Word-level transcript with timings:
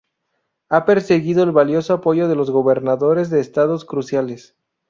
Ha 0.69 0.83
perseguido 0.85 1.43
el 1.43 1.51
valioso 1.51 1.93
apoyo 1.93 2.27
de 2.27 2.35
los 2.35 2.49
gobernadores 2.49 3.29
de 3.29 3.39
estados 3.39 3.85
cruciales. 3.85 4.55